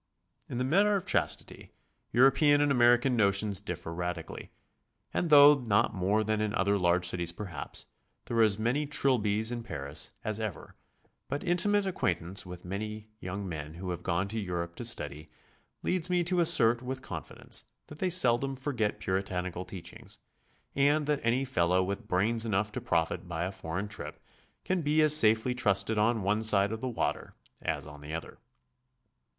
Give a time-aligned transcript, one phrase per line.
[0.49, 1.73] In the matter of chastity,
[2.11, 4.49] European and American notions differ radically,
[5.13, 7.85] and though not more than in other large cities perhaps,
[8.25, 10.73] there are as many Trilbys in Paris as ever,
[11.27, 15.29] but intimate acquaintance with many young men who have gone to Europe to study,
[15.83, 20.17] leads me to assert with con fidence that they seldom forget Puritanical teachings,
[20.75, 24.19] and that any fellow with brains enough to profit by a foreign trip
[24.65, 28.39] can be as safely trusted on one side of the water as on the other.